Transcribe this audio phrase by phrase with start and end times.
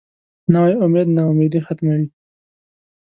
[0.53, 2.05] نوی امید نا امیدي ختموي